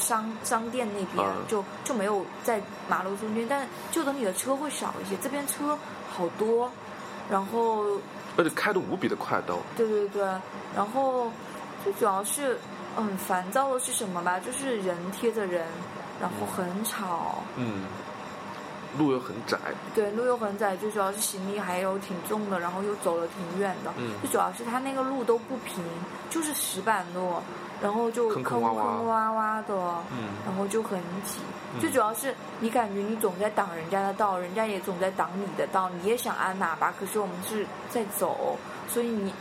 [0.00, 3.46] 商商店那边，啊就就没有在马路中间。
[3.48, 5.78] 但旧德里的车会少一些，这边车
[6.10, 6.68] 好多，
[7.30, 7.84] 然后
[8.36, 9.58] 而且开的无比的快都。
[9.76, 10.22] 对对对，
[10.74, 11.30] 然后
[11.84, 12.58] 最主要是
[12.96, 14.40] 嗯很烦躁的是什么吧？
[14.40, 15.66] 就是人贴着人，
[16.20, 17.84] 然后很吵，嗯，
[18.98, 19.58] 路又很窄，
[19.94, 23.92] 对，路又很窄，最主要是行李还有挺重的，然后又走了挺远的。
[23.98, 25.82] 嗯最主要是它那个路都不平，
[26.28, 27.34] 就是石板路，
[27.82, 29.74] 然后就坑坑坑洼洼的，
[30.12, 31.38] 嗯然后就很挤。
[31.74, 38.56] 嗯最主要是你感觉你总在挡人家的道，人家也总在挡你的道，你也想按喇叭，可是我们是在走，
[38.88, 39.22] 所以你。
[39.22, 39.32] 你也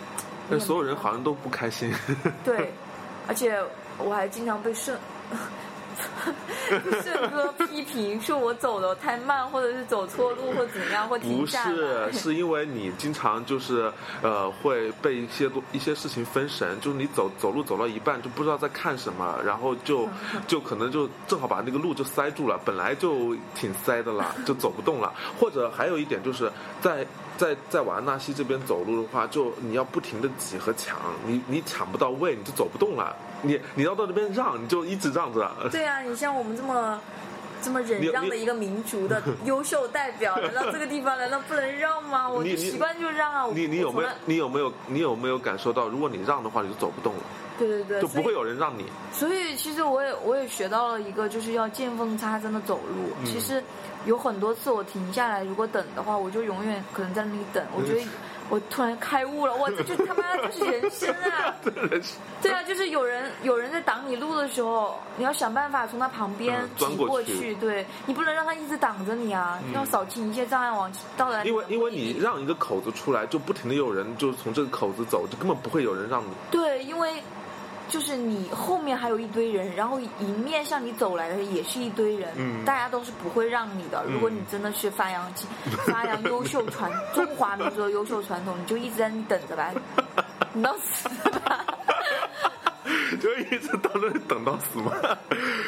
[0.52, 1.92] 但所有人好像都不开心。
[2.46, 2.72] 对，
[3.28, 3.60] 而且
[3.98, 4.98] 我还经常被顺。
[6.70, 11.46] 被顺哥批评说我走的太慢，或者是走错路，或怎么样，或停不。
[11.46, 20.08] 是，是因为你经常就是呃会被一些多一些事情分神，就是你走走路走到一半就不知道在看什么，然后就
[20.48, 25.14] 就可能就正好把那个路就塞住了，本来就挺塞的了，就走不动了。
[25.40, 27.06] 或者还有一点就是在
[27.38, 33.16] 在在瓦纳西这边走路的话，就你要不停的挤和抢，你你抢不到位，你就走不动了。
[33.42, 35.50] 你你要到那边让，你就一直让着。
[35.72, 37.00] 对啊，你像我们这么
[37.62, 42.30] 这么忍让的一个民族的 优秀代表，难道这个地方难道不能让吗？
[42.30, 43.48] 我就习惯就让啊。
[43.54, 47.24] 你你有没有你有没有你有没有感受到，如果你让的话，你就走不动了，
[47.58, 48.86] 对对对，就不会有人让你。
[49.14, 53.12] 所以其实我也我也学到了一个，就是要见缝插针的走路。
[53.22, 53.62] 嗯其实
[54.06, 57.62] 有很多次我停下来，如果等的话，我就永远可能在那里等。
[57.76, 58.02] 我觉得
[58.50, 61.56] 我突然开悟了，哇，这就他妈就是人生啊！
[62.42, 67.56] 对啊，就是有人有人在挡你路的时候，你要想办法从他旁边嗯钻挤过去去。
[67.56, 76.30] 对你不能让他一直挡着你啊，要扫清一切障碍，往到来因为因为你让一个口子出来，就不停的有人就从这个口子走，就根本不会有人让你。
[76.50, 77.22] 对，因为
[77.90, 84.04] 就是你后面还有一堆人，然后迎面向你走来的也是一堆人，嗯大家都是不会让你的。
[84.08, 85.26] 如果你真的是发扬
[85.88, 89.72] 发扬优秀传中华民族的优秀传统，你就一直在那里等着吧，
[90.54, 91.66] 你到死吧。
[93.22, 94.92] 就一直到那等到死嘛。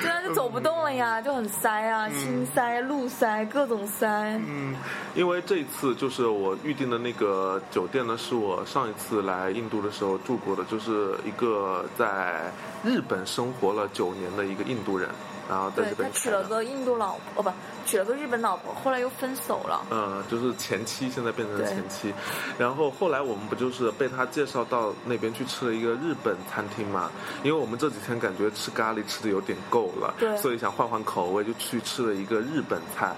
[0.02, 4.08] 对啊，就走不动了呀，就很塞啊，心塞、路塞，各种塞。
[4.48, 4.76] 嗯，
[5.16, 12.52] 因为这一次就是我预定的那个酒店呢，是我上一次来印度的时候住过的，就是一个在
[12.84, 15.10] 日本生活了九年的一个印度人，
[15.52, 16.44] 然后在对这边他娶了。
[16.44, 17.52] 个印度老婆，哦不，
[17.86, 19.86] 娶了个日本老婆，后来又分手了。
[19.92, 22.14] 嗯，就是前妻，现在变成对前妻，
[22.58, 27.12] 然后后来我们不就是被他介绍到那边去吃了一个日本餐厅嘛？
[27.44, 33.14] 因为我们这几天感觉吃咖喱吃的有点够了，对所以想换换口味，就去吃了一个日本菜。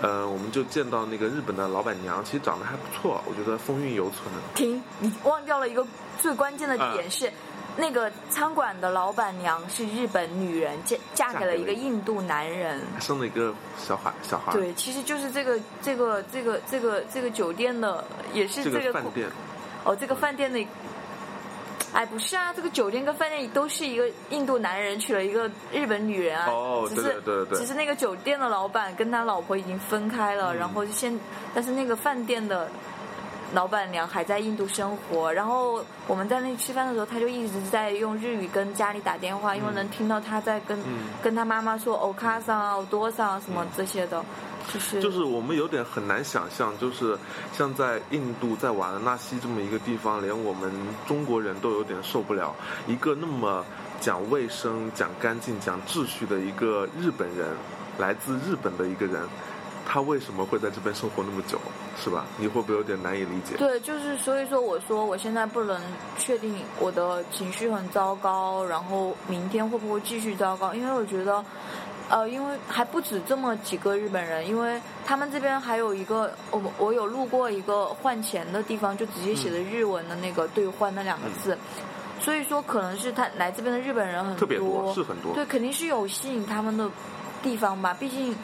[0.00, 4.28] 呃，我们就见到那个日本的老板娘，其实长得还不错，我觉得风韵犹存。
[4.54, 5.84] 停，你忘掉了一个
[6.18, 7.32] 最关键的啊点是，
[7.80, 12.82] 那个餐馆的老板娘是日本女人，嫁嫁给了一个印度男人。
[12.92, 14.52] 还生了一个小孩，小孩。
[14.52, 19.28] 对，其实就是这个这个这个这个这个酒店的，也是这这个个饭店，
[19.84, 20.66] 哦，这个饭店的。
[21.94, 26.46] 哎，不是啊，这个酒店跟饭店都是一个印度男人娶了一个日本女人啊。
[26.50, 31.18] 哦只是对对对对只是那个酒店的老板跟他老婆已经分开了，嗯然后就现，
[31.54, 32.68] 但是那个饭店的
[33.52, 35.32] 老板娘还在印度生活。
[35.32, 44.24] 然后我们在那里吃饭的时候，他就一直在用日语跟家里打电话，因为能听到他在跟、嗯跟他妈妈说欧卡桑啊、欧多桑啊什么这些的，
[44.72, 47.18] 就是就是我们有点很难想象，就是
[47.52, 50.70] 像在印度，在瓦拉纳西这么一个地方，连我们
[51.06, 52.54] 中国人都有点受不了，
[52.86, 53.64] 一个那么
[54.00, 57.48] 讲卫生、讲干净、讲秩序的一个日本人，
[57.98, 59.22] 来自日本的一个人，
[59.90, 61.58] 他为什么会在这边生活那么久，
[61.96, 62.26] 是吧？
[62.36, 63.56] 你会不会有点难以理解？
[63.56, 65.80] 对，就是所以说，我说我现在不能
[66.18, 71.42] 确定我的情绪很糟糕，然后明天会不会继续糟糕，因为我觉得，
[72.10, 81.56] 呃，因为还不止这么几个日本人，因为他们这边还有一个，我我有路过一个换钱的地方，就直接写的日文的那个兑换那两个字。
[82.20, 86.90] 所以说，可能是他来这边的日本人很特别多是很多对，肯定是有吸引他们的
[87.42, 87.96] 地方吧。
[87.98, 88.36] 毕竟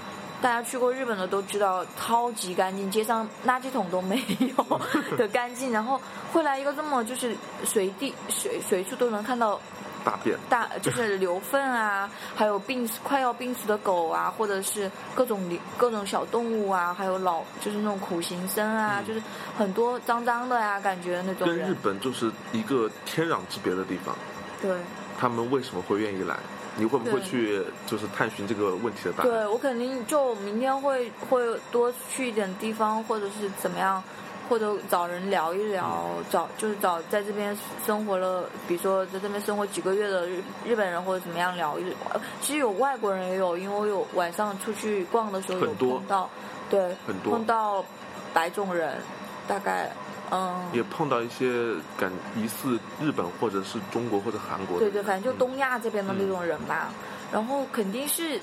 [0.45, 4.81] 大家去过日本的都知道，超级干净，街上垃圾桶都没有
[5.17, 5.73] 的 干净。
[5.73, 5.99] 然后
[6.31, 9.59] 会来一个这么就是随地随随处都能看到
[10.05, 19.23] 大便，大就是 牛粪啊，还有病死快要病死的狗啊，或者是各种各种小动物啊，还有老就是那种苦行僧啊，就是
[19.57, 21.75] 很多脏脏的呀、感觉那种跟日。
[21.83, 24.15] 本就是一个天壤之别的地方。
[24.61, 24.77] 对。
[25.17, 26.37] 他们为什么会愿意来？
[26.77, 29.29] 你会不会去就是探寻这个问题的答案？
[29.29, 34.03] 对我肯定就明天会会多去一点地方，或者是怎么样，
[34.49, 37.57] 或者找人聊一聊，找就是找在这边
[37.87, 41.97] 生活了，比如说在这边生活几个月的日日本人或者怎么样聊一聊。
[42.41, 46.31] 其实有外国人也有，因为我有晚上出去逛的时候有很多碰到，
[46.69, 47.85] 对，很多碰到
[48.33, 48.99] 白种人，
[49.47, 49.91] 大概
[50.35, 54.87] 嗯，也碰到一些感疑似日本或者是中国或者韩国的。
[54.87, 56.89] 对对，反正就东亚这边的那种人吧，
[57.33, 58.41] 然后肯定是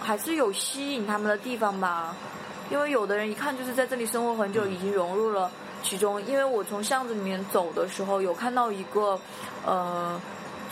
[0.00, 2.16] 还是有吸引他们的地方吧，
[2.70, 5.48] 因为有的人一看就是在这里生活很久，已经融入了
[5.82, 6.20] 其中。
[6.24, 9.18] 因为我从巷子里面走的时候，有看到一个，
[9.64, 10.20] 呃。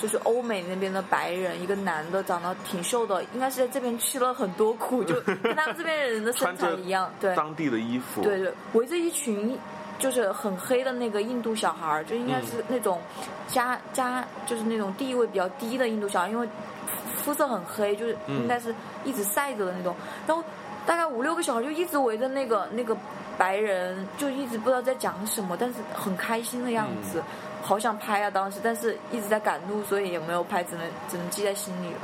[0.03, 7.11] 就是欧美那边的白人，一个男的，长得挺瘦的，应该是在这边吃了很多苦，就跟他们这边人的身材一样。
[7.21, 9.57] 对，当地的衣服，对对，围着一群
[9.99, 13.01] 就是很黑的那个印度小孩儿，就应该是那种
[13.47, 16.49] 家家就是那种地位比较低的印度小孩，因为
[17.23, 18.75] 肤色很黑，就是应该是
[19.05, 19.95] 一直晒着的那种。
[20.27, 20.43] 然后
[20.85, 22.97] 大概五六个小孩就一直围着那个那个
[23.39, 27.23] 白人，就一直不知道在讲什么，但是很开心的样子，
[27.63, 32.01] 好想拍啊当时，但是一直在赶路，所以也没有拍，只能只能记在心里了。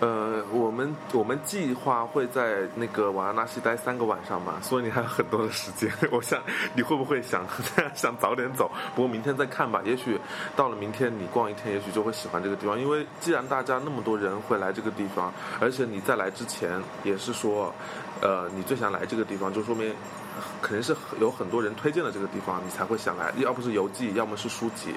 [0.00, 5.90] 呃，我们我们计划会在那个瓦拉纳西待三个晚上嘛，所以你还有很多的时间。
[6.12, 6.40] 我想
[6.74, 7.44] 你会不会想
[7.94, 8.70] 想早点走？
[8.94, 10.16] 不过明天再看吧，也许
[10.54, 12.78] 到了明天你逛一天，也许就会喜欢这个地方。
[12.78, 17.74] 因为既然大家那么多人会来这个地方，而且你在来之前也是说，
[18.20, 19.92] 呃，你最想来这个地方，就说明
[20.62, 23.32] 肯定是有很多人推荐了这个地方，你才会想来。
[23.38, 24.94] 要不是游记，要么是书籍，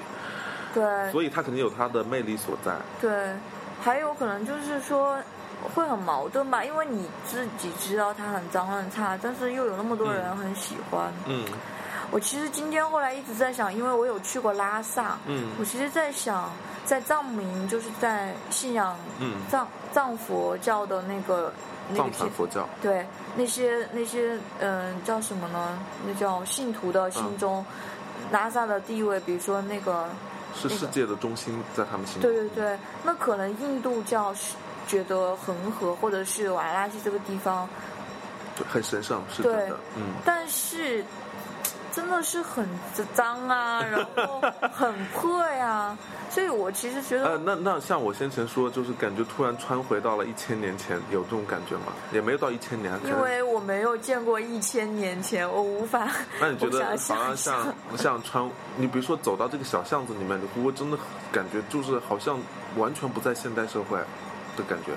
[0.72, 2.76] 对，所以它肯定有它的魅力所在。
[3.00, 3.10] 对，
[3.82, 5.18] 还有可能就是说
[5.74, 11.12] 会很矛盾吧，因为你自己知道它很脏很差，但是又有那么多人很喜欢。
[11.26, 11.44] 嗯
[12.10, 16.50] 我其实今天后来一直在想，因为我有去过拉萨，嗯我其实在想，
[16.84, 21.50] 在藏民就是在信仰嗯，藏藏佛教的那个
[21.88, 22.68] 那藏个传佛教。
[22.82, 25.78] 对那些那些嗯、叫什么呢？
[26.06, 27.64] 那叫信徒的心中，
[28.30, 30.06] 拉萨的地位，比如说那个
[30.54, 32.22] 是世界的中心，在他们心里。
[32.22, 34.54] 对对对，那可能印度教是
[34.86, 37.68] 觉得恒河或者是瓦拉西这个地方，
[38.56, 39.76] 对很神圣，是真对的。
[39.96, 41.04] 嗯，但是
[41.92, 42.66] 真的是很
[43.14, 44.40] 脏啊，然后
[44.72, 45.96] 很破呀，
[46.30, 51.92] 所以我其实觉呃，得，那那像我先前说，就是感觉突然穿回到了一千年前，有这种感觉吗？
[52.12, 52.92] 也没有到一千年。
[53.04, 56.08] 因为我没有见过一千年前，我无法，
[56.40, 60.96] 那你觉得我好像像像穿，你比如说走到这个小巷子里面，你会不会真的
[61.30, 62.38] 感觉就是好像
[62.76, 63.98] 完全不在现代社会
[64.56, 64.92] 的感觉？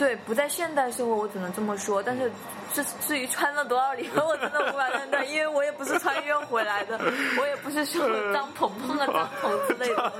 [0.00, 2.02] 对，不在现代生活，我只能这么说。
[2.02, 2.32] 但是
[2.72, 6.98] 至至于穿了多少年，我真的无法判断，因为我也不是穿越回来的，
[7.38, 10.12] 我也不是说张鹏碰了张鹏之类的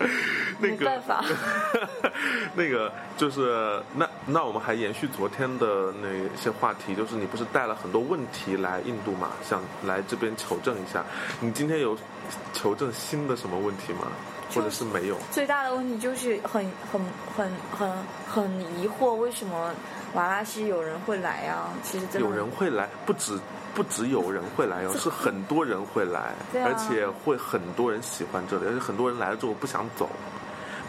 [0.60, 1.24] 没办法。
[2.54, 11.02] 那个就是那那我们还延续昨天的那些话题，就是你不是带了很多问题来印度嘛，想来这边求证一下。
[11.40, 11.96] 你今天有
[12.52, 14.12] 求证新的什么问题吗？
[14.52, 15.16] 或者是没有？
[15.30, 17.00] 最大的问题就是很很
[17.36, 17.90] 很很
[18.28, 19.72] 很疑惑，为什么
[20.14, 21.72] 瓦拉西有人会来啊？
[21.82, 23.38] 其实真的有人会来，不止
[23.74, 26.34] 不止有人会来哦，是很多人会来，啊
[26.64, 30.08] 而且会很多人喜欢这里，而且很多人来了之后不想走。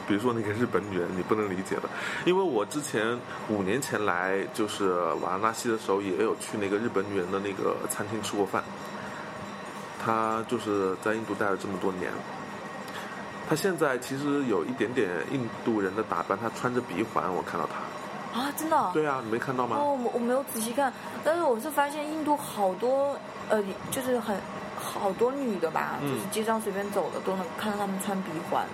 [0.07, 1.89] 比如说那个日本女人，你不能理解的，
[2.25, 8.63] 因为我之前五年前来就是瓦拉纳西的时候，也有去那个日本女人的那个餐厅吃过饭。
[9.99, 12.11] 她就是在印度待了这么多年，
[13.47, 18.39] 她现在其实有一点点印度人的打扮，他穿着鼻环，我看到他。
[18.39, 18.89] 啊，真的哦。
[18.93, 19.77] 对啊，你没看到吗？
[19.77, 20.91] 哦，我我没有仔细看，
[21.23, 23.15] 但是我是发现印度好多
[23.49, 24.35] 呃，就是很
[24.75, 28.65] 好多女的吧，嗯就是街上随便走的都能看到他们穿鼻环，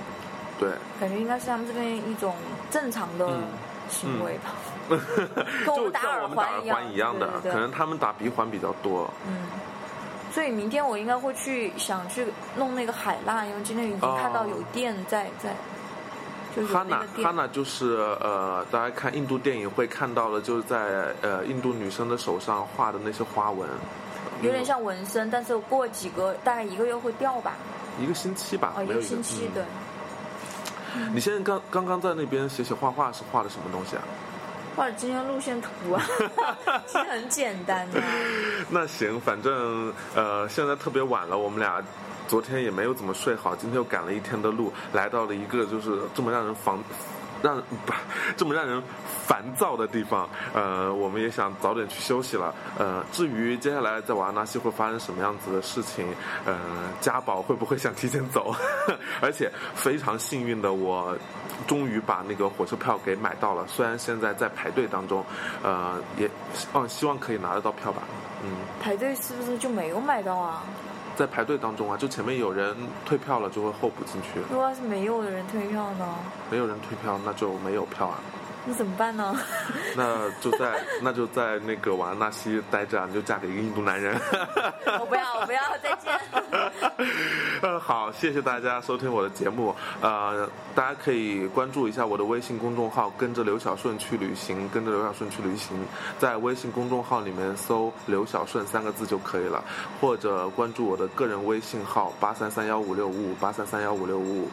[0.59, 0.71] 对。
[0.99, 2.33] 感觉应该是他们这边一种
[2.71, 3.43] 正常的嗯
[3.89, 4.51] 行为吧。
[4.89, 9.09] 跟我就们打耳像我们打耳环一样环一样的，对对对可能他们打鼻环比较多。
[9.27, 9.45] 嗯，
[10.33, 12.25] 所以明天我应该会去想去
[12.55, 15.53] 弄那个海蜡，因为今天已经看到有店在、在，
[16.55, 17.05] 就有哈娜。
[17.21, 23.67] 哈娜就是呃，大家看印度电影会看到的，就是在呃印度女生的手上画的那些花纹，
[24.41, 27.53] 有点像纹身，但是过几个大概一个月会掉吧，
[27.99, 29.63] 一个星期吧，哦，一个星期嗯对。
[31.13, 34.03] 你现在刚刚刚在那边写写画画是画的什么东西啊？
[34.75, 36.03] 画了今天路线图啊，
[36.87, 38.01] 其实很简单的、
[38.69, 41.81] 那行，反正呃现在特别晚了，我们俩
[42.27, 46.81] 昨天也没有怎么睡好，今天又赶了一天的路，来到了一个就是这么让人防。
[47.43, 47.57] 让
[47.87, 47.93] 不
[48.37, 48.83] 这么让人
[49.25, 52.53] 烦躁的地方，呃，我们也想早点去休息了。
[52.77, 56.05] 呃，至于接下来在瓦拉纳西会发生什么样子的事情，
[56.45, 56.57] 呃，
[56.99, 58.53] 家宝会不会想提前走？
[59.21, 61.15] 而且非常幸运的，我
[61.67, 65.23] 终于把那个火车票给买到了，虽然现在在排队当中，
[65.63, 66.29] 呃，也
[66.73, 68.01] 哦希望可以拿得到票吧。
[68.43, 68.49] 嗯，
[68.81, 70.63] 排队是不是就没有买到啊？
[71.15, 76.07] 在排队当中啊，就前面有人退票了，就会候补进去；如果要是没有的人退票呢？
[76.49, 78.17] 没有人退票，那就没有票啊。
[78.63, 79.35] 那怎么办呢？
[79.97, 84.15] 那就在那就在那个瓦拉纳西待着，你就嫁给一个印度男人。
[84.99, 86.19] 我不要，我不要，再见。
[87.63, 89.75] 呃，好，谢谢大家收听我的节目。
[89.99, 95.75] 呃，大家可以关注一下我的微信公众号，跟着刘小顺去旅行，跟着刘小顺去旅行，
[96.19, 99.63] 在微信公众号里面搜“刘小顺”三个字就可以了，
[99.99, 104.49] 或者关注我的个人微信号八三三幺五六五五八三三幺五六五五。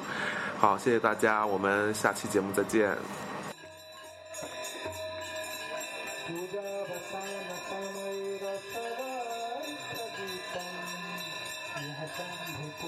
[0.58, 2.96] 好，谢谢大家，我们下期节目再见。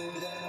[0.01, 0.40] do that.